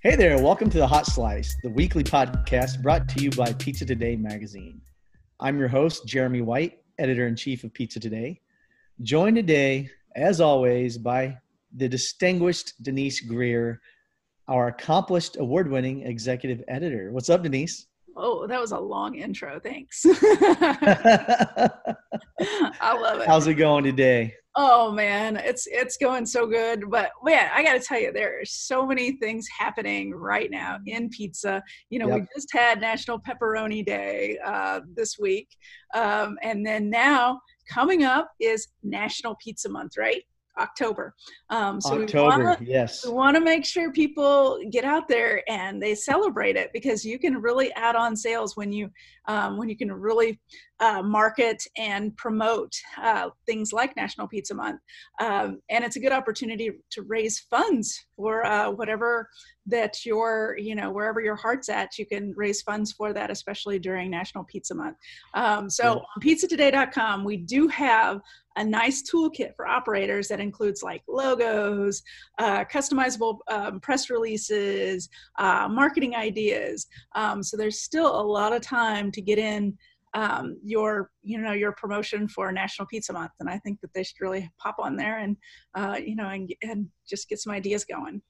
[0.00, 3.84] Hey there, welcome to the Hot Slice, the weekly podcast brought to you by Pizza
[3.84, 4.80] Today magazine.
[5.40, 8.40] I'm your host, Jeremy White, editor in chief of Pizza Today.
[9.02, 11.36] Joined today, as always, by
[11.76, 13.80] the distinguished Denise Greer,
[14.46, 17.10] our accomplished award winning executive editor.
[17.10, 17.88] What's up, Denise?
[18.16, 19.58] Oh, that was a long intro.
[19.58, 20.06] Thanks.
[20.16, 21.72] I
[22.80, 23.26] love it.
[23.26, 24.32] How's it going today?
[24.60, 26.90] Oh man, it's it's going so good.
[26.90, 30.78] But man, I got to tell you, there are so many things happening right now
[30.84, 31.62] in pizza.
[31.90, 32.22] You know, yep.
[32.22, 35.48] we just had National Pepperoni Day uh, this week,
[35.94, 37.40] um, and then now
[37.72, 40.24] coming up is National Pizza Month, right?
[40.58, 41.14] October.
[41.50, 43.06] Um, so October, we wanna, yes.
[43.06, 47.18] We want to make sure people get out there and they celebrate it because you
[47.18, 48.90] can really add on sales when you
[49.28, 50.40] um, when you can really
[50.80, 54.80] uh, market and promote uh, things like National Pizza Month.
[55.20, 59.28] Um, and it's a good opportunity to raise funds for uh, whatever
[59.66, 63.78] that your, you know, wherever your heart's at, you can raise funds for that, especially
[63.78, 64.96] during National Pizza Month.
[65.34, 65.90] Um, so yeah.
[65.92, 68.20] on pizzatoday.com, we do have
[68.56, 72.02] a nice toolkit for operators that includes like logos,
[72.38, 75.08] uh, customizable um, press releases,
[75.38, 76.86] uh, marketing ideas.
[77.14, 79.76] Um, so there's still a lot of time to get in
[80.14, 84.02] um, your you know your promotion for National Pizza Month, and I think that they
[84.02, 85.36] should really pop on there and
[85.74, 88.22] uh, you know and and just get some ideas going.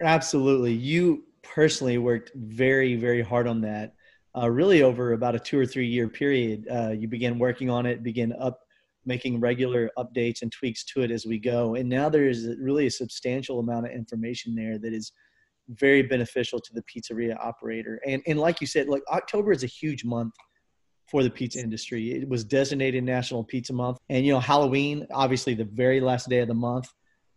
[0.00, 3.94] Absolutely, you personally worked very very hard on that.
[4.36, 7.86] Uh, really over about a two or three year period, uh, you began working on
[7.86, 8.60] it, began up
[9.06, 12.90] making regular updates and tweaks to it as we go, and now there's really a
[12.90, 15.12] substantial amount of information there that is
[15.70, 18.00] very beneficial to the pizzeria operator.
[18.06, 20.34] And and like you said, like October is a huge month
[21.10, 22.12] for the pizza industry.
[22.12, 23.98] It was designated National Pizza Month.
[24.08, 26.92] And, you know, Halloween, obviously the very last day of the month,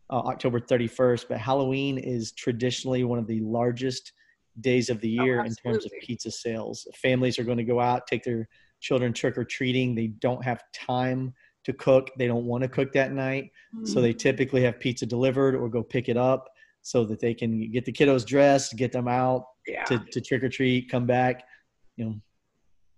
[0.09, 4.11] uh, October 31st, but Halloween is traditionally one of the largest
[4.59, 6.85] days of the oh, year oh, in terms of pizza sales.
[6.95, 8.47] Families are going to go out, take their
[8.81, 9.95] children trick or treating.
[9.95, 13.51] They don't have time to cook, they don't want to cook that night.
[13.75, 13.85] Mm-hmm.
[13.85, 16.49] So they typically have pizza delivered or go pick it up
[16.81, 19.83] so that they can get the kiddos dressed, get them out yeah.
[19.83, 21.43] to, to trick or treat, come back,
[21.95, 22.15] you know,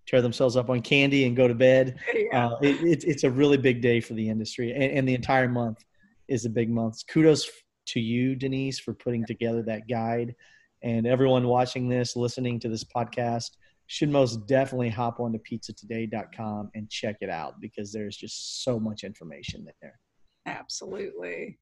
[0.05, 1.97] tear themselves up on candy and go to bed.
[2.13, 2.47] Yeah.
[2.47, 5.47] Uh, it, it, it's a really big day for the industry, and, and, the entire
[5.47, 5.83] month
[6.27, 7.05] is a big month.
[7.07, 7.49] Kudos
[7.87, 10.33] to you, Denise, for putting together that guide,
[10.81, 13.51] and everyone watching this, listening to this podcast
[13.87, 18.79] should most definitely hop on to pizzatoday.com and check it out because there's just so
[18.79, 19.99] much information there.
[20.45, 21.59] Absolutely.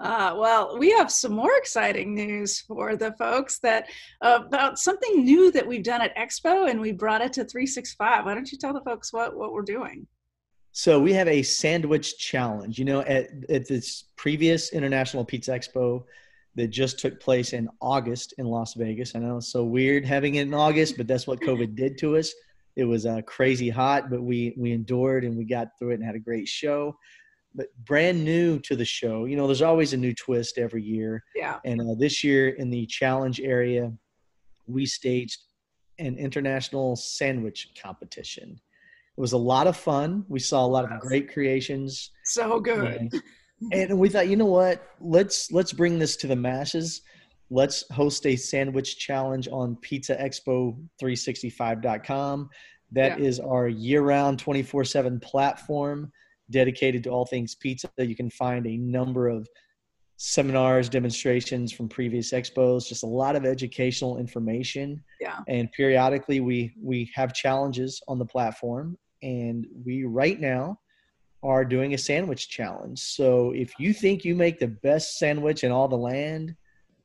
[0.00, 3.88] Uh, well, we have some more exciting news for the folks that
[4.22, 8.24] uh, about something new that we've done at Expo, and we brought it to 365.
[8.24, 10.06] Why don't you tell the folks what what we're doing?
[10.70, 12.78] So we have a sandwich challenge.
[12.78, 16.04] You know, at at this previous International Pizza Expo
[16.54, 19.16] that just took place in August in Las Vegas.
[19.16, 22.16] I know it's so weird having it in August, but that's what COVID did to
[22.16, 22.32] us.
[22.76, 26.04] It was uh, crazy hot, but we we endured and we got through it and
[26.04, 26.96] had a great show
[27.54, 29.24] but brand new to the show.
[29.24, 31.24] You know, there's always a new twist every year.
[31.34, 31.58] Yeah.
[31.64, 33.92] And uh, this year in the challenge area,
[34.66, 35.40] we staged
[35.98, 38.60] an international sandwich competition.
[39.16, 40.24] It was a lot of fun.
[40.28, 42.12] We saw a lot of great creations.
[42.24, 43.08] So good.
[43.10, 43.22] And,
[43.72, 44.86] and we thought, you know what?
[45.00, 47.02] Let's let's bring this to the masses.
[47.50, 52.50] Let's host a sandwich challenge on pizzaexpo365.com.
[52.92, 53.26] That yeah.
[53.26, 56.12] is our year-round 24/7 platform
[56.50, 57.88] dedicated to all things pizza.
[57.98, 59.48] You can find a number of
[60.18, 65.02] seminars, demonstrations from previous expos, just a lot of educational information.
[65.20, 65.38] Yeah.
[65.46, 70.78] And periodically we we have challenges on the platform and we right now
[71.44, 72.98] are doing a sandwich challenge.
[72.98, 76.56] So if you think you make the best sandwich in all the land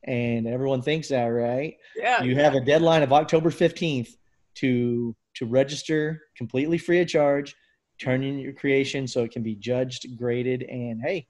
[0.02, 1.76] and everyone thinks that, right?
[1.96, 2.20] Yeah.
[2.22, 2.42] You yeah.
[2.42, 4.08] have a deadline of October 15th
[4.56, 7.54] to to register completely free of charge
[8.00, 11.26] turn in your creation so it can be judged, graded, and hey,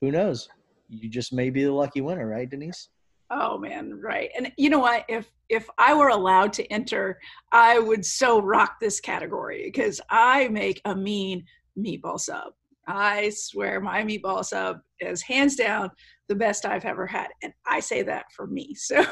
[0.00, 0.48] who knows?
[0.88, 2.88] You just may be the lucky winner, right, Denise?
[3.30, 4.30] Oh man, right.
[4.36, 5.04] And you know what?
[5.08, 7.18] If if I were allowed to enter,
[7.52, 11.44] I would so rock this category because I make a mean
[11.78, 12.52] meatball sub.
[12.88, 15.90] I swear my meatball sub is hands down
[16.28, 17.28] the best I've ever had.
[17.42, 18.74] And I say that for me.
[18.76, 19.04] So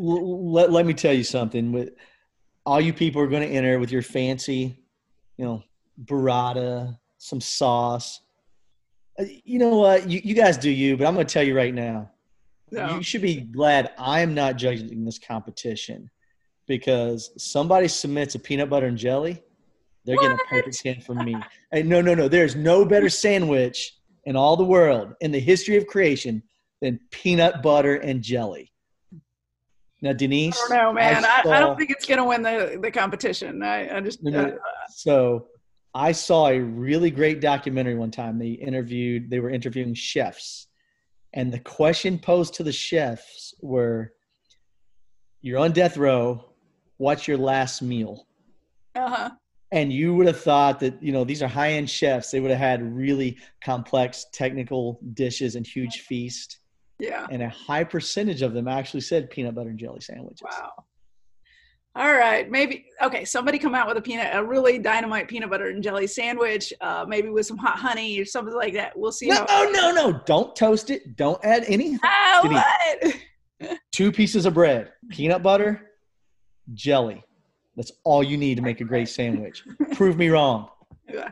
[0.00, 1.90] well, let, let me tell you something with
[2.66, 4.76] all you people are going to enter with your fancy,
[5.36, 5.62] you know,
[6.02, 8.20] burrata, some sauce.
[9.18, 10.08] Uh, you know what?
[10.08, 12.10] You, you guys do you, but I'm going to tell you right now.
[12.70, 12.96] No.
[12.96, 16.10] You should be glad I'm not judging this competition
[16.66, 19.42] because somebody submits a peanut butter and jelly,
[20.04, 20.22] they're what?
[20.22, 21.36] getting a perfect 10 from me.
[21.72, 22.28] Hey, no, no, no.
[22.28, 26.42] There's no better sandwich in all the world in the history of creation
[26.80, 28.72] than peanut butter and jelly.
[30.02, 30.60] Now, Denise.
[30.66, 31.24] I don't know, man.
[31.24, 33.62] I, saw, I, I don't think it's going to win the, the competition.
[33.62, 34.26] I, I just.
[34.26, 34.50] Uh,
[34.90, 35.46] so
[35.94, 38.38] I saw a really great documentary one time.
[38.38, 40.66] They interviewed, they were interviewing chefs.
[41.32, 44.12] And the question posed to the chefs were
[45.40, 46.44] You're on death row.
[46.96, 48.26] What's your last meal?
[48.94, 49.30] Uh huh.
[49.72, 52.30] And you would have thought that, you know, these are high end chefs.
[52.30, 56.58] They would have had really complex technical dishes and huge feast.
[57.00, 57.26] Yeah.
[57.30, 60.42] And a high percentage of them actually said peanut butter and jelly sandwiches.
[60.42, 60.84] Wow.
[61.96, 63.24] All right, maybe okay.
[63.24, 67.04] Somebody come out with a peanut, a really dynamite peanut butter and jelly sandwich, uh,
[67.06, 68.98] maybe with some hot honey or something like that.
[68.98, 69.28] We'll see.
[69.28, 70.20] No, no, no, no!
[70.26, 71.16] Don't toast it.
[71.16, 72.00] Don't add anything.
[72.02, 72.62] Oh,
[73.60, 73.78] what?
[73.92, 75.92] Two pieces of bread, peanut butter,
[76.72, 77.22] jelly.
[77.76, 79.62] That's all you need to make a great sandwich.
[79.94, 80.68] Prove me wrong.
[81.08, 81.30] Yeah.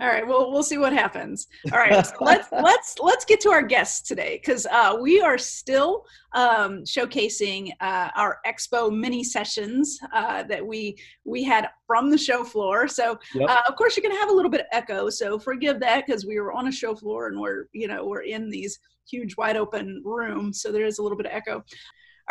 [0.00, 1.46] All right, well, we'll see what happens.
[1.72, 5.38] All right, so let's let's let's get to our guests today because uh, we are
[5.38, 12.18] still um, showcasing uh, our expo mini sessions uh, that we we had from the
[12.18, 12.88] show floor.
[12.88, 13.48] So, yep.
[13.48, 15.10] Uh, of course, you're going to have a little bit of echo.
[15.10, 18.22] So forgive that because we were on a show floor and we're you know we're
[18.22, 21.62] in these huge wide open rooms, so there is a little bit of echo.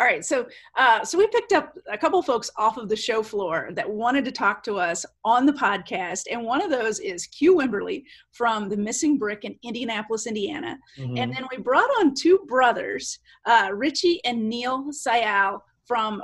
[0.00, 0.46] All right, so
[0.76, 4.24] uh, so we picked up a couple folks off of the show floor that wanted
[4.24, 8.02] to talk to us on the podcast, and one of those is Que Wimberly
[8.32, 11.16] from the Missing Brick in Indianapolis, Indiana, mm-hmm.
[11.16, 16.22] and then we brought on two brothers, uh, Richie and Neil Syal from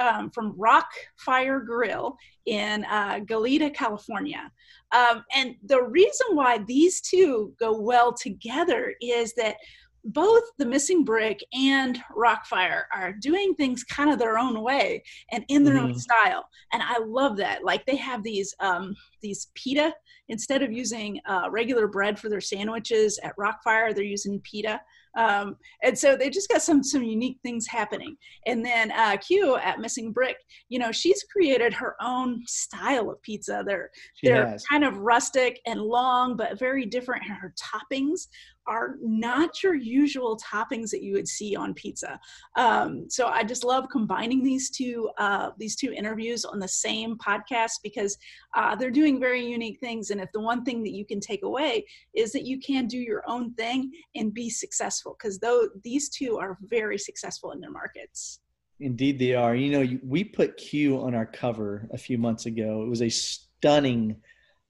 [0.00, 2.16] um, from Rock Fire Grill
[2.46, 4.50] in uh, Goleta, California.
[4.92, 9.56] Um, and the reason why these two go well together is that
[10.04, 15.02] both the missing brick and RockFire are doing things kind of their own way
[15.32, 15.86] and in their mm-hmm.
[15.86, 16.44] own style.
[16.72, 17.64] And i love that.
[17.64, 19.94] Like they have these um these pita.
[20.28, 24.80] Instead of using uh, regular bread for their sandwiches at RockFire they're using pita.
[25.16, 28.16] Um, and so they just got some some unique things happening.
[28.46, 30.36] And then uh, Que at missing brick
[30.68, 33.64] you know she's created her own style of pizza.
[33.66, 34.64] They're she they're has.
[34.66, 38.28] kind of rustic and long but very different in her toppings
[38.66, 42.18] are not your usual toppings that you would see on pizza.
[42.56, 47.16] Um, so I just love combining these two uh, these two interviews on the same
[47.16, 48.16] podcast because
[48.54, 50.10] uh, they're doing very unique things.
[50.10, 51.84] And if the one thing that you can take away
[52.14, 56.38] is that you can do your own thing and be successful, because though these two
[56.38, 58.40] are very successful in their markets.
[58.80, 59.54] Indeed, they are.
[59.54, 62.82] You know, we put Que on our cover a few months ago.
[62.82, 64.16] It was a stunning,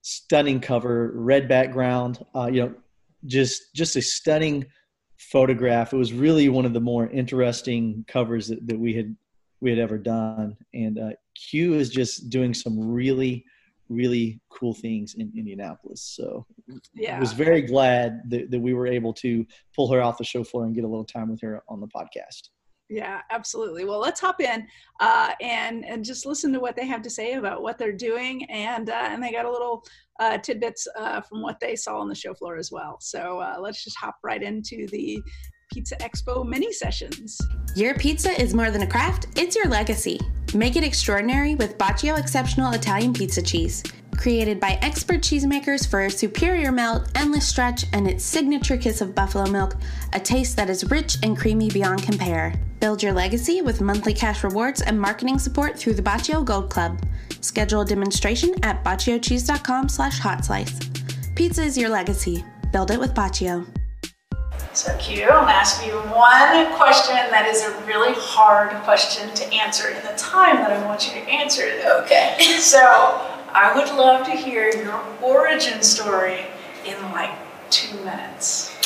[0.02, 2.24] stunning cover, red background.
[2.34, 2.74] Uh, you know,
[3.26, 4.64] just just a stunning
[5.18, 5.92] photograph.
[5.92, 9.16] It was really one of the more interesting covers that, that we had
[9.60, 10.56] we had ever done.
[10.72, 13.44] And uh, Que is just doing some really
[13.90, 16.00] really cool things in Indianapolis.
[16.00, 16.46] So
[16.94, 17.16] yeah.
[17.16, 19.44] I was very glad that, that we were able to
[19.76, 21.88] pull her off the show floor and get a little time with her on the
[21.88, 22.48] podcast.
[22.90, 23.84] Yeah, absolutely.
[23.84, 24.66] Well, let's hop in
[25.00, 28.44] uh, and and just listen to what they have to say about what they're doing,
[28.50, 29.84] and uh, and they got a little
[30.20, 32.98] uh, tidbits uh, from what they saw on the show floor as well.
[33.00, 35.22] So uh, let's just hop right into the
[35.72, 37.40] Pizza Expo mini sessions.
[37.74, 40.20] Your pizza is more than a craft; it's your legacy.
[40.54, 43.82] Make it extraordinary with Bacio Exceptional Italian Pizza Cheese.
[44.16, 49.14] Created by expert cheesemakers for a superior melt, endless stretch, and its signature kiss of
[49.14, 49.76] buffalo milk,
[50.12, 52.54] a taste that is rich and creamy beyond compare.
[52.80, 57.00] Build your legacy with monthly cash rewards and marketing support through the Bacio Gold Club.
[57.40, 60.78] Schedule a demonstration at baciocheese.com slash hot slice.
[61.34, 62.44] Pizza is your legacy.
[62.72, 63.66] Build it with Bacio.
[64.72, 69.44] So Que, I'm gonna ask you one question that is a really hard question to
[69.52, 71.84] answer in the time that I want you to answer it.
[72.04, 72.36] Okay.
[72.58, 76.40] So I would love to hear your origin story
[76.84, 77.30] in like
[77.70, 78.76] two minutes.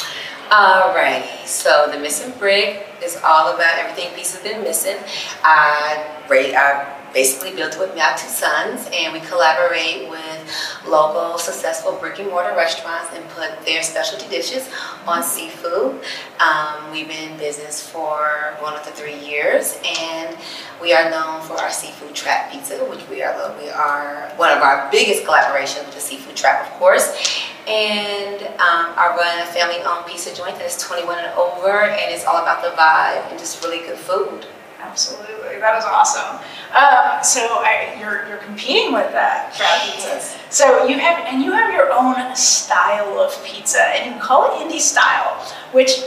[0.50, 4.96] Alrighty, so the missing brick is all about everything pieces been missing.
[5.42, 10.37] I, I basically built it with my two sons, and we collaborate with
[10.86, 14.68] local successful brick and mortar restaurants and put their specialty dishes
[15.06, 16.00] on seafood.
[16.40, 20.36] Um, we've been in business for one of the three years, and
[20.80, 24.62] we are known for our seafood trap pizza, which we are we are one of
[24.62, 27.44] our biggest collaborations with the seafood trap, of course.
[27.66, 32.24] And um, I run a family-owned pizza joint that is 21 and over, and it's
[32.24, 34.46] all about the vibe and just really good food.
[34.88, 36.36] Absolutely, that is awesome.
[36.74, 40.20] Um, so I, you're you're competing with that crowd pizza.
[40.50, 44.64] So you have and you have your own style of pizza, and you call it
[44.64, 45.34] indie style,
[45.72, 46.02] which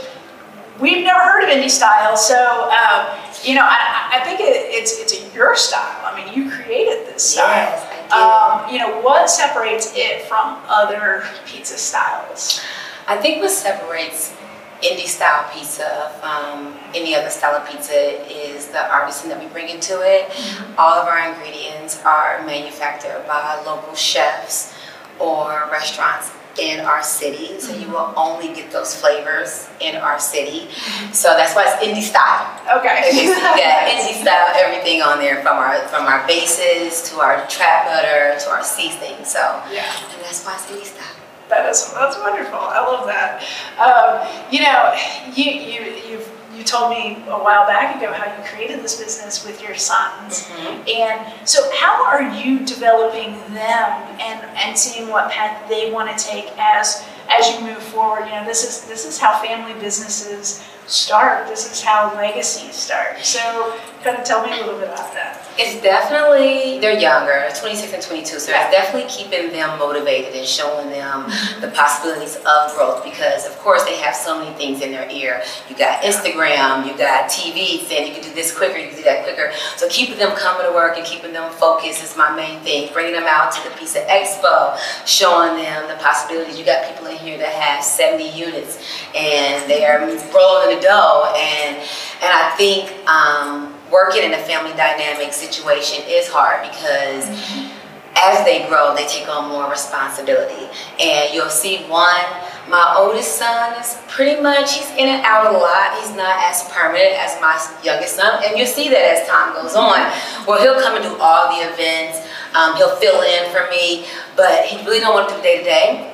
[0.80, 2.16] we've never heard of indie style.
[2.16, 6.00] So um, you know, I, I think it, it's it's a, your style.
[6.04, 7.46] I mean, you created this style.
[7.46, 7.88] Yes.
[8.12, 12.60] Um, you know, what separates it from other pizza styles?
[13.08, 14.34] I think what separates
[14.82, 17.94] indie style pizza from any other style of pizza
[18.30, 20.28] is the artisan that we bring into it.
[20.28, 20.74] Mm-hmm.
[20.78, 24.74] All of our ingredients are manufactured by local chefs
[25.18, 27.58] or restaurants in our city.
[27.60, 30.68] So you will only get those flavors in our city.
[31.12, 32.44] So that's why it's indie style.
[32.78, 33.10] Okay.
[33.14, 37.86] you got indie style everything on there from our from our bases to our trap
[37.86, 39.24] butter to our seasoning.
[39.24, 41.21] So yeah, and that's why it's indie style.
[41.52, 42.58] That is that's wonderful.
[42.58, 43.44] I love that.
[43.76, 44.96] Um, you know,
[45.36, 49.44] you you you've you told me a while back ago how you created this business
[49.44, 50.48] with your sons.
[50.48, 50.88] Mm-hmm.
[50.88, 53.90] And so how are you developing them
[54.20, 58.24] and, and seeing what path they want to take as as you move forward?
[58.26, 61.48] You know, this is this is how family businesses start.
[61.48, 63.18] This is how legacies start.
[63.18, 65.38] So kind of tell me a little bit about that.
[65.58, 70.88] It's definitely, they're younger, 26 and 22, so it's definitely keeping them motivated and showing
[70.88, 71.28] them
[71.60, 75.42] the possibilities of growth because, of course, they have so many things in their ear.
[75.68, 79.04] You got Instagram, you got TV saying you can do this quicker, you can do
[79.04, 79.52] that quicker.
[79.76, 82.90] So keeping them coming to work and keeping them focused is my main thing.
[82.92, 86.58] Bringing them out to the Pizza Expo, showing them the possibilities.
[86.58, 88.82] You got people in here that have 70 units
[89.14, 91.32] and they are rolling the dough.
[91.36, 97.68] And, and I think, um, working in a family dynamic situation is hard because mm-hmm.
[98.16, 100.66] as they grow, they take on more responsibility.
[100.98, 102.24] And you'll see one,
[102.68, 106.00] my oldest son is pretty much, he's in and out a lot.
[106.00, 108.42] He's not as permanent as my youngest son.
[108.42, 110.00] And you'll see that as time goes on.
[110.48, 112.24] Well, he'll come and do all the events.
[112.56, 114.06] Um, he'll fill in for me,
[114.36, 116.08] but he really don't want to do day to day.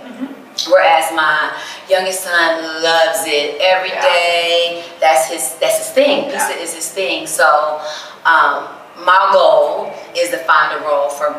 [0.66, 1.54] Whereas my
[1.88, 4.02] youngest son loves it every yeah.
[4.02, 4.84] day.
[5.00, 6.24] That's his that's his thing.
[6.24, 6.62] Pizza yeah.
[6.62, 7.26] is his thing.
[7.26, 7.80] So
[8.24, 8.66] um,
[9.04, 11.30] my goal is to find a role for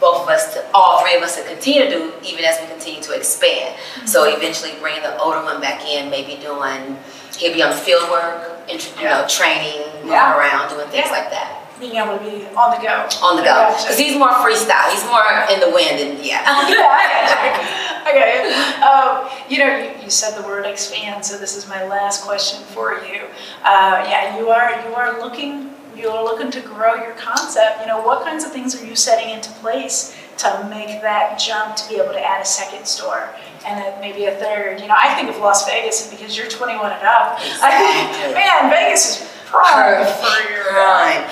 [0.00, 2.66] both of us to all three of us to continue to do even as we
[2.68, 3.76] continue to expand.
[3.76, 4.06] Mm-hmm.
[4.06, 6.96] So eventually bring the older one back in, maybe doing
[7.38, 9.20] he'll be on field work, you yeah.
[9.20, 13.08] know, training, moving around, doing things like that being able to be on the go.
[13.22, 13.74] On the go.
[13.76, 14.90] Because he's more freestyle.
[14.90, 16.42] He's more in the wind and yeah.
[16.68, 18.52] yeah, okay.
[18.82, 22.62] Um, you know, you, you, said the word expand, so this is my last question
[22.66, 23.22] for you.
[23.64, 27.80] Uh, yeah, you are you are looking you are looking to grow your concept.
[27.80, 31.76] You know, what kinds of things are you setting into place to make that jump
[31.76, 33.34] to be able to add a second store?
[33.66, 34.80] and then maybe a third.
[34.80, 37.64] You know, I think of Las Vegas, and because you're 21 and up, exactly.
[37.64, 41.28] I think, man, Vegas is Oh, for your prime.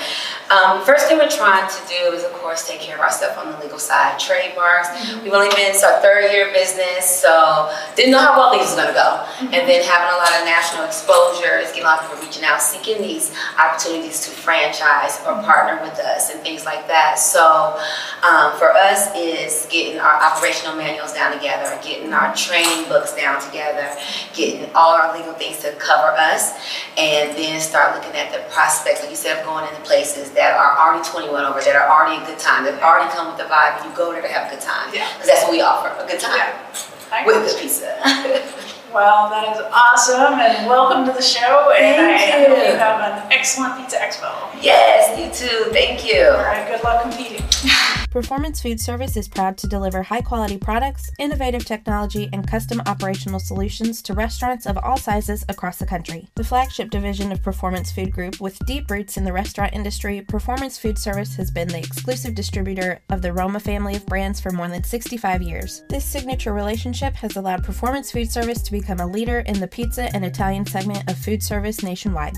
[0.53, 3.51] Um, first thing we're trying to do is, of course, take care of ourselves on
[3.51, 4.19] the legal side.
[4.19, 4.87] Trademarks.
[4.89, 5.23] Mm-hmm.
[5.23, 8.69] We've only been in our third year of business, so didn't know how well these
[8.69, 9.25] was going to go.
[9.41, 9.49] Mm-hmm.
[9.49, 12.45] And then having a lot of national exposure is getting a lot of people reaching
[12.45, 15.49] out, seeking these opportunities to franchise or mm-hmm.
[15.49, 17.17] partner with us and things like that.
[17.17, 17.73] So
[18.21, 23.41] um, for us is getting our operational manuals down together, getting our training books down
[23.41, 23.89] together,
[24.37, 26.53] getting all our legal things to cover us,
[26.93, 30.59] and then start looking at the prospects, like you said, of going into places that
[30.59, 33.47] are already 21 over, that are already a good time, that already come with the
[33.47, 34.91] vibe, and you go there to have a good time.
[34.93, 35.07] Yeah.
[35.13, 36.35] Because that's what we offer, a good time.
[36.35, 37.25] Yeah.
[37.25, 37.95] With good pizza.
[38.93, 41.71] well, that is awesome, and welcome to the show.
[41.71, 42.55] And Thank I you.
[42.55, 44.31] hope you have an excellent Pizza Expo.
[44.61, 45.71] Yes, you too.
[45.71, 46.27] Thank you.
[46.27, 47.43] All right, good luck competing.
[48.13, 53.39] Performance Food Service is proud to deliver high quality products, innovative technology, and custom operational
[53.39, 56.29] solutions to restaurants of all sizes across the country.
[56.35, 60.77] The flagship division of Performance Food Group, with deep roots in the restaurant industry, Performance
[60.77, 64.67] Food Service has been the exclusive distributor of the Roma family of brands for more
[64.67, 65.83] than 65 years.
[65.89, 70.13] This signature relationship has allowed Performance Food Service to become a leader in the pizza
[70.13, 72.35] and Italian segment of food service nationwide.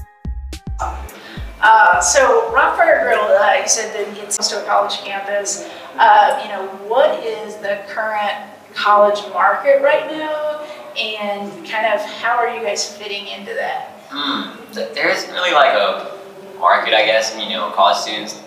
[0.80, 5.68] Uh, so RockFire Grill, uh, you said that it's close to a college campus.
[5.98, 8.36] Uh, you know, what is the current
[8.76, 10.64] college market right now,
[11.00, 14.08] and kind of how are you guys fitting into that?
[14.10, 16.16] Mm, there isn't really like a
[16.60, 17.34] market, I guess.
[17.34, 18.44] And, you know, college students,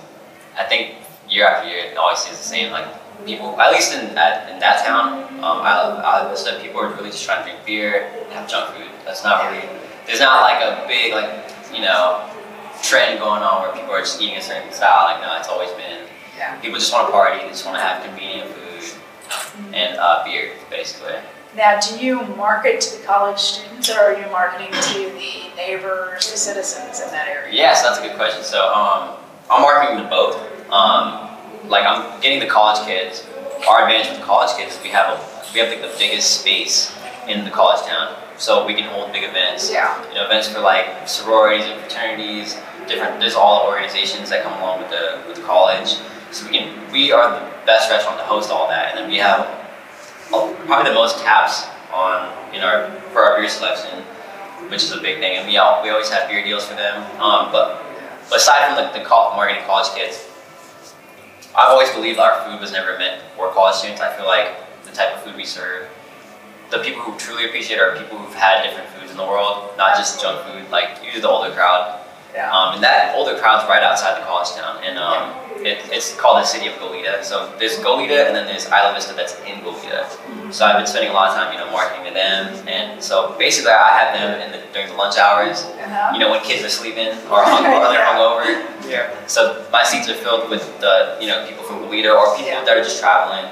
[0.56, 0.94] I think
[1.28, 2.70] year after year, it always stays the same.
[2.70, 2.86] Like
[3.24, 7.10] people, at least in that in that town, um, I, I said people are really
[7.10, 8.88] just trying to drink beer and have junk food.
[9.04, 9.66] That's not really.
[10.06, 12.28] There's not like a big like you know
[12.82, 15.04] trend going on where people are just eating a certain style.
[15.04, 16.06] Like, no, it's always been.
[16.36, 16.58] Yeah.
[16.60, 17.42] People just want to party.
[17.42, 18.68] They just want to have convenient food
[19.74, 21.16] and uh, beer, basically.
[21.56, 26.30] Now, do you market to the college students, or are you marketing to the neighbors,
[26.30, 27.52] the citizens in that area?
[27.52, 28.44] Yes, that's a good question.
[28.44, 29.16] So, um,
[29.50, 30.36] I'm marketing to both.
[30.70, 31.27] Um,
[31.68, 33.26] like, I'm getting the college kids.
[33.68, 36.40] Our advantage with the college kids is we have a, we have like the biggest
[36.40, 36.94] space
[37.26, 39.70] in the college town so we can hold big events.
[39.70, 39.98] Yeah.
[40.08, 42.56] You know, events for like sororities and fraternities.
[42.86, 43.20] Different.
[43.20, 45.98] There's all the organizations that come along with the with the college.
[46.30, 46.92] So we can.
[46.92, 49.44] We are the best restaurant to host all that, and then we have
[50.30, 54.04] probably the most taps on in our for our beer selection.
[54.68, 55.38] which is a big thing.
[55.38, 57.02] And we all, we always have beer deals for them.
[57.20, 57.82] Um, but,
[58.28, 60.27] but aside from the, the marketing college kids,
[61.58, 64.00] I've always believed our food was never meant for college students.
[64.00, 65.88] I feel like the type of food we serve,
[66.70, 69.96] the people who truly appreciate are people who've had different foods in the world, not
[69.96, 70.70] just junk food.
[70.70, 71.98] Like usually the older crowd.
[72.32, 72.54] Yeah.
[72.54, 75.34] Um, and that older crowd's right outside the college town, and um,
[75.64, 77.22] it, it's called the city of Goleta.
[77.24, 80.06] So there's Goleta, and then there's Isla Vista that's in Goleta.
[80.52, 83.34] So I've been spending a lot of time, you know, marketing to them, and so
[83.38, 85.64] basically I have them in the, during the lunch hours.
[85.64, 86.12] Uh-huh.
[86.14, 88.12] You know, when kids are sleeping or hung, or they're Yeah.
[88.16, 88.44] hungover.
[88.88, 89.26] Yeah.
[89.26, 92.64] So my seats are filled with the, you know, people from Goleta or people Yeah.
[92.64, 93.44] that are just traveling.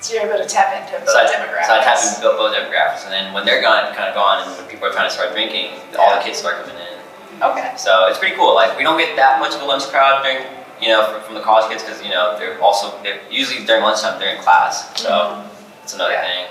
[0.00, 1.66] So you're able to tap into both So I, demographics.
[1.66, 4.46] so I tap into both, both demographics, and then when they're gone, kind of gone,
[4.46, 7.42] and when people are trying to start drinking, all the kids start coming in.
[7.42, 7.72] Okay.
[7.76, 8.54] So it's pretty cool.
[8.54, 10.44] Like we don't get that much of a lunch crowd during,
[10.84, 13.82] you know, from, from the college kids because you know they're also they're usually during
[13.82, 15.00] lunchtime they're in class.
[15.00, 15.42] So
[15.82, 16.22] it's another Yeah.
[16.26, 16.46] thing.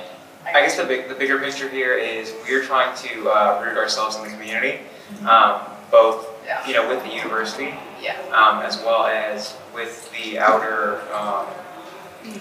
[0.45, 4.17] I guess the big, the bigger picture here is we're trying to uh, root ourselves
[4.17, 4.79] in the community,
[5.25, 5.61] um,
[5.91, 6.65] both Yeah.
[6.67, 8.17] you know with the university, Yeah.
[8.33, 11.45] um, as well as with the outer um,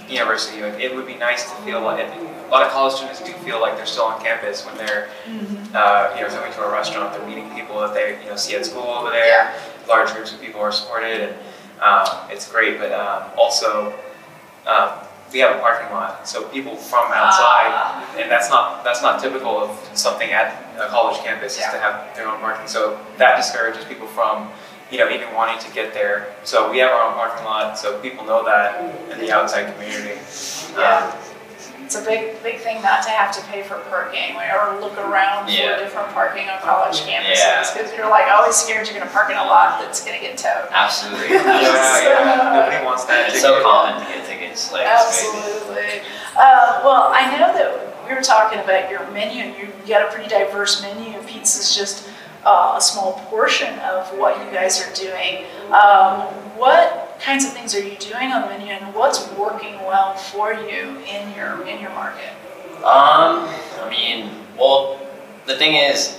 [0.09, 0.63] university.
[0.63, 3.61] Like, it would be nice to feel like a lot of college students do feel
[3.61, 5.77] like they're still on campus when they're Mm-hmm.
[5.77, 7.13] uh, you know coming to a restaurant.
[7.15, 9.27] They're meeting people that they you know see at school over there.
[9.29, 9.55] Yeah.
[9.89, 11.33] Large groups of people are supported, and
[11.83, 12.79] um, it's great.
[12.79, 13.93] But um, also.
[14.67, 14.91] Um,
[15.33, 18.05] we have a parking lot, so people from outside Ah.
[18.21, 22.15] and that's not that's not typical of something at a college campus is to have
[22.15, 22.69] their own parking.
[22.69, 24.51] So that discourages people from,
[24.91, 26.35] you know, even wanting to get there.
[26.45, 28.77] So we have our own parking lot, so people know that
[29.11, 30.21] in the outside community.
[30.77, 31.17] Yeah.
[31.93, 35.51] It's a big, big thing not to have to pay for parking or look around
[35.53, 35.77] Yeah.
[35.77, 39.29] for different parking on college campuses because you're like always scared you're going to park
[39.31, 40.69] in a lot that's going to get towed.
[40.71, 41.37] Absolutely.
[41.37, 42.65] Yeah, yeah.
[42.65, 43.29] Nobody wants that.
[43.29, 44.73] It's so common to get tickets.
[44.73, 44.87] Like.
[44.87, 46.01] Absolutely.
[46.35, 50.13] Uh, well, I know that we were talking about your menu, and you got a
[50.15, 51.19] pretty diverse menu.
[51.19, 52.09] And pizza's just
[52.47, 55.45] uh, a small portion of what you guys are doing.
[55.67, 56.23] Um,
[56.57, 60.53] what kinds of things are you doing on the menu, and what's working well for
[60.53, 62.31] you in your in your market?
[62.79, 63.47] Um,
[63.81, 64.99] I mean, well,
[65.47, 66.19] the thing is,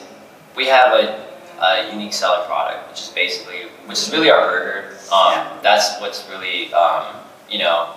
[0.55, 1.25] we have a,
[1.61, 4.87] a unique selling product, which is basically, which is really our burger.
[5.11, 5.57] Um, Yeah.
[5.61, 7.03] That's what's really, um,
[7.49, 7.95] you know,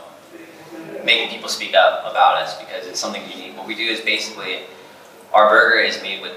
[1.05, 3.57] making people speak up about us because it's something unique.
[3.57, 4.63] What we do is basically,
[5.33, 6.33] our burger is made with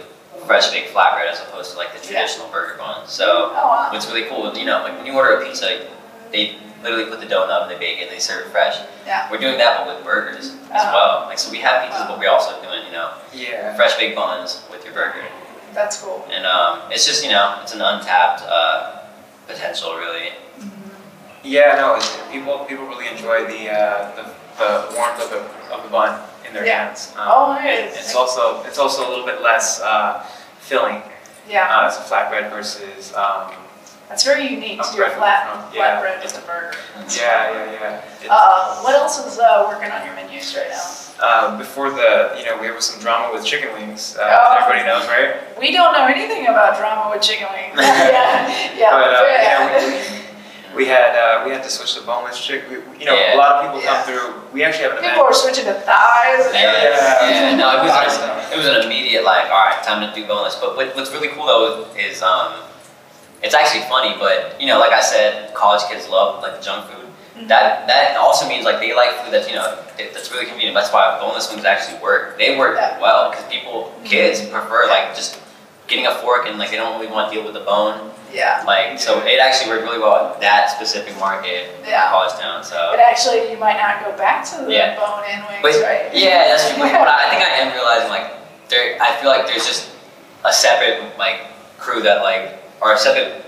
[0.46, 2.20] fresh baked flatbread as opposed to like the Yeah.
[2.22, 3.08] traditional burger bun.
[3.08, 3.90] So Oh wow!
[3.92, 5.88] what's really cool, you know, like when you order a pizza,
[6.32, 8.52] they literally put the dough in the oven, they bake it, and they serve it
[8.52, 8.78] fresh.
[9.06, 9.30] Yeah.
[9.32, 10.94] We're doing that, but with burgers as Oh.
[10.94, 11.26] well.
[11.28, 12.08] Like, so we have pizzas, Wow.
[12.10, 13.76] but we're also doing, you know, Yeah.
[13.76, 15.26] fresh baked buns with your burger.
[15.74, 16.26] That's cool.
[16.32, 19.00] And um, it's just, you know, it's an untapped uh,
[19.48, 20.32] potential, really.
[21.44, 24.24] Yeah, no, it's, people people really enjoy the uh, the,
[24.58, 26.86] the warmth of the, of the bun in their Yeah.
[26.88, 27.14] hands.
[27.18, 27.96] Um, Oh, nice.
[27.98, 30.26] It's also it's also a little bit less uh,
[30.60, 31.02] filling
[31.48, 33.52] Yeah, uh, as a flatbread versus um,
[34.10, 36.02] that's very unique to a do a flat yeah.
[36.02, 36.74] flatbread with a burger.
[37.16, 38.28] yeah yeah yeah.
[38.30, 40.82] Uh, what else is uh, working on your menus right now?
[41.22, 44.16] Uh, before the, you know, we have some drama with chicken wings.
[44.18, 44.58] Uh, Oh.
[44.64, 45.36] Everybody knows, right?
[45.60, 47.76] We don't know anything about drama with chicken wings.
[47.78, 49.84] yeah, yeah, But uh, yeah.
[49.84, 50.24] you know,
[50.74, 52.84] we, we had uh, we had to switch to boneless chicken.
[52.98, 53.36] You know, Yeah.
[53.36, 53.92] a lot of people Yeah.
[53.96, 54.28] come through.
[54.54, 55.28] We actually have an People event.
[55.28, 56.46] are switching to thighs.
[56.48, 57.30] And Yeah.
[57.52, 57.56] yeah.
[57.60, 58.52] No, it was, Nice.
[58.54, 60.56] it was an immediate, like, all right, time to do boneless.
[60.56, 62.54] But what, what's really cool, though, is um,
[63.42, 67.06] it's actually funny, but, you know, like I said, college kids love, like, junk food.
[67.40, 67.48] Mm-hmm.
[67.48, 70.76] That that also means like they like food that's you know that's really convenient.
[70.76, 72.38] That's why boneless wings actually work.
[72.38, 73.00] They work Yeah.
[73.00, 74.04] well because people, mm-hmm.
[74.04, 75.40] kids prefer like just
[75.88, 78.12] getting a fork and like they don't really want to deal with the bone.
[78.32, 82.10] Yeah, Like so, it actually worked really well at that specific market, Yeah.
[82.12, 82.62] college town.
[82.64, 85.00] So, but actually, you might not go back to the Yeah.
[85.00, 86.14] bone-in wings, but right?
[86.14, 86.78] yeah, that's true.
[86.78, 88.36] But, but I think I am realizing like
[88.68, 89.90] there, I feel like there's just
[90.46, 91.40] a separate like
[91.80, 93.46] crew that like or a separate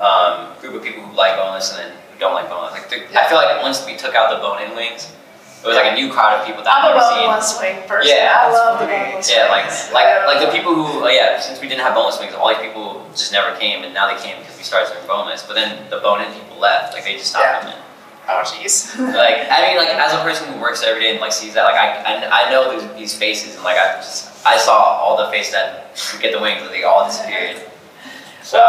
[0.00, 2.72] um, group of people who like boneless and then who don't like boneless.
[2.72, 5.12] Like there- I feel like once we took out the bone-in wings,
[5.64, 7.26] it was like a new crowd of people that I'm I've a never seen.
[7.26, 8.12] boneless wing person.
[8.14, 9.90] Yeah, I love the boneless Yeah, like wings.
[9.92, 10.26] like Yeah.
[10.28, 13.02] like the people who uh, yeah, since we didn't have boneless wings, all these people
[13.16, 15.42] just never came, and now they came because we started serving boneless.
[15.42, 17.60] But then the bone-in people left, like they just stopped Yeah.
[17.60, 17.80] coming.
[18.28, 18.94] Oh, jeez.
[19.16, 21.64] Like I mean, like as a person who works every day and like sees that,
[21.64, 25.16] like I I, I know these, these faces, and like I just I saw all
[25.16, 27.58] the faces that get the wings, and they all disappeared.
[28.46, 28.62] So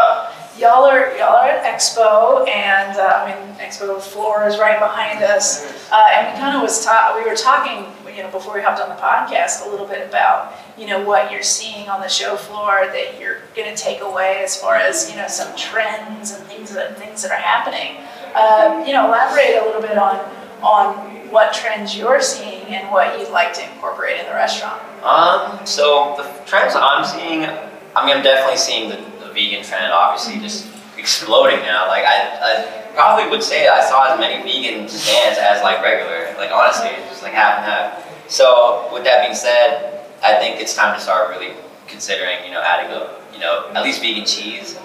[0.57, 5.23] Y'all are y'all are at Expo, and uh, I mean Expo floor is right behind
[5.23, 8.63] us, uh, and we kind of was ta- we were talking, you know, before we
[8.63, 12.07] hopped on the podcast a little bit about you know what you're seeing on the
[12.07, 16.31] show floor that you're going to take away as far as you know some trends
[16.31, 17.97] and things that things that are happening.
[18.33, 20.17] Um, you know, elaborate a little bit on
[20.63, 24.81] on what trends you're seeing and what you'd like to incorporate in the restaurant.
[25.03, 30.41] Um, so the trends I'm seeing, I mean, I'm definitely seeing the vegan trend obviously
[30.41, 30.65] just
[30.97, 31.85] exploding now.
[31.87, 32.51] Like I, I
[32.97, 36.33] probably would say I saw as many vegan stands as like regular.
[36.41, 38.01] Like honestly, it's just like half and half.
[38.25, 41.53] So with that being said, I think it's time to start really
[41.85, 44.75] considering, you know, adding a, you know, at least vegan cheese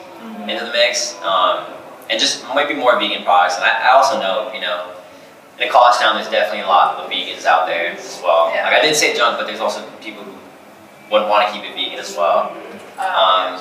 [0.45, 1.65] into the mix, um,
[2.11, 3.57] and just maybe more vegan products.
[3.57, 4.95] And I, I also know, you know,
[5.59, 8.53] in a college town, there's definitely a lot of vegans out there as well.
[8.53, 8.65] Yeah.
[8.65, 10.35] Like I did say junk, but there's also people who
[11.11, 12.53] would want to keep it vegan as well.
[13.01, 13.61] Um,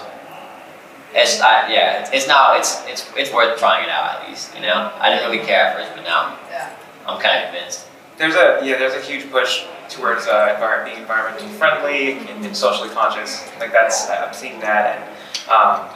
[1.14, 4.56] it's I, yeah, it's, it's now it's it's it's worth trying it out at least.
[4.56, 6.70] You know, I didn't really care at first, but now Yeah.
[7.08, 7.88] I'm kind of convinced.
[8.18, 12.56] There's a yeah, there's a huge push towards uh, envir- being environmentally friendly and, and
[12.56, 13.46] socially conscious.
[13.60, 15.88] Like that's I'm seeing that, and um,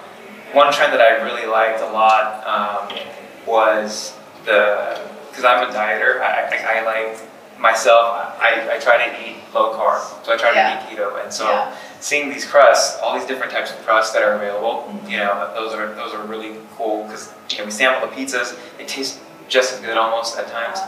[0.53, 2.97] one trend that I really liked a lot um,
[3.45, 4.99] was the
[5.29, 6.21] because I'm a dieter.
[6.21, 7.19] I, I, I like
[7.59, 8.35] myself.
[8.39, 10.79] I, I try to eat low carb, so I try Yeah.
[10.79, 11.73] to eat keto, and so Yeah.
[11.99, 15.09] seeing these crusts, all these different types of crusts that are available, mm-hmm.
[15.09, 18.55] you know, those are those are really cool because you know we sample the pizzas.
[18.77, 20.79] They taste just as good almost at times.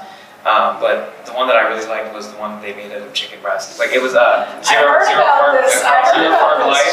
[0.45, 3.01] Um, but the one that I really liked was the one that they made out
[3.01, 3.79] of chicken breast.
[3.79, 5.83] Like it was a I zero, heard carb, this.
[5.83, 6.87] uh, zero carb life.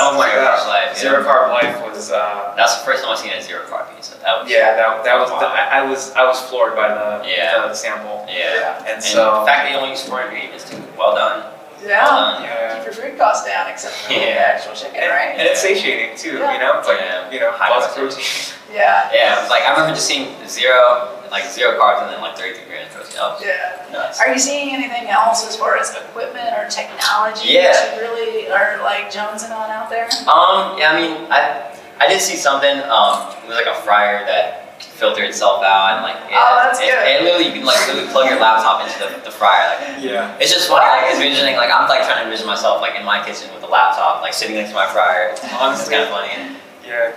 [0.00, 0.98] Oh my Zero gosh, carb life, yeah.
[0.98, 2.10] zero carb life was.
[2.10, 4.18] Uh, That's the first time I've seen a zero carb pizza.
[4.24, 5.30] That was yeah, that, that was.
[5.30, 7.68] The, I, I was I was floored by the Yeah.
[7.68, 8.26] the sample.
[8.28, 8.78] yeah.
[8.80, 10.82] And And so the fact that you only use four ingredients too.
[10.98, 11.46] Well done.
[11.84, 12.02] Yeah.
[12.04, 12.42] Well done.
[12.42, 12.74] yeah.
[12.76, 14.50] Keep your food costs down, except for the Yeah.
[14.56, 15.38] actual chicken, And, right?
[15.38, 16.52] and it's satiating too, Yeah.
[16.54, 16.78] you know.
[16.80, 17.30] It's like Yeah.
[17.30, 18.18] you know, High lots of protein.
[18.18, 18.74] protein.
[18.74, 19.10] Yeah.
[19.14, 22.94] Yeah, like I remember just seeing zero, like zero carbs and then like 33 grams
[22.94, 23.46] of protein.
[23.46, 23.92] That Yeah.
[23.92, 24.20] nuts.
[24.20, 27.72] Are you seeing anything else as far as equipment or technology Yeah.
[27.72, 30.08] that you really are like jonesing on out there?
[30.26, 31.62] Um, yeah, I mean, I
[32.00, 32.80] I did see something.
[32.88, 36.80] Um, it was like a fryer that filtered itself out and like yeah, Oh, that's
[36.80, 36.98] it, good.
[37.08, 39.76] And literally, you can like literally plug your laptop into the, the fryer.
[39.76, 40.34] Like Yeah.
[40.40, 43.24] it's just funny, like envisioning like I'm like trying to envision myself like in my
[43.24, 45.30] kitchen with a laptop, like sitting next to my fryer.
[45.32, 45.94] It's Honestly.
[45.94, 46.56] kind of funny.
[46.86, 47.12] Yeah,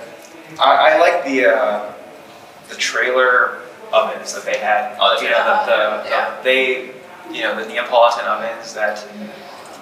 [0.60, 1.92] I, I like the uh,
[2.70, 3.58] the trailer
[3.94, 4.98] ovens that they had.
[5.00, 6.42] Oh, the you know, the, the, the- Yeah.
[6.44, 6.92] they,
[7.32, 9.06] you know, the Neapolitan ovens that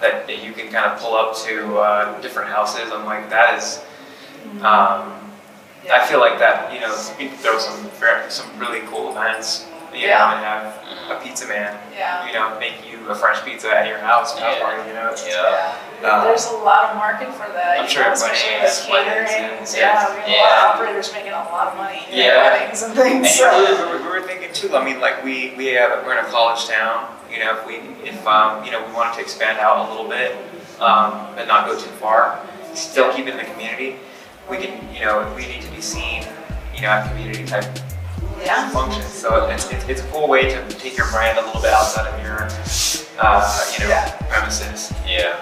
[0.02, 2.92] that you can kind of pull up to uh, different houses.
[2.92, 3.80] I'm like, that is.
[4.62, 5.18] Um,
[5.92, 6.74] I feel like that.
[6.74, 7.90] You know, we could throw some
[8.30, 9.66] some really cool events.
[9.94, 10.18] You Yeah.
[10.20, 11.78] know, and have a pizza man.
[11.98, 12.26] Yeah.
[12.28, 14.38] You know, make you a French pizza at your house.
[14.40, 14.64] house Yeah.
[14.64, 15.10] party, you know.
[15.10, 15.74] It's, Yeah.
[16.04, 17.78] Uh, There's a lot of market for that.
[17.80, 19.28] I'm you sure know, everybody especially with catering.
[19.60, 20.70] and- Yeah, we have a lot Yeah.
[20.70, 22.38] of operators making a lot of money in Yeah.
[22.38, 23.28] weddings and things.
[23.28, 23.86] And you know, So.
[23.86, 24.76] we, were, we were thinking too.
[24.76, 27.06] I mean, like we we have, we're in a college town.
[27.30, 30.08] You know, if we if um, you know we wanted to expand out a little
[30.08, 30.36] bit,
[30.80, 32.40] um, but not go too far,
[32.74, 34.00] still keep it in the community.
[34.50, 36.26] We can, you know, we need to be seen,
[36.76, 37.66] you know, at community type
[38.44, 38.70] Yeah.
[38.70, 39.06] functions.
[39.06, 42.08] So it's, it's, it's a cool way to take your brand a little bit outside
[42.08, 42.48] of your,
[43.20, 44.12] uh, you know, Yeah.
[44.30, 44.92] premises.
[45.08, 45.38] Yeah.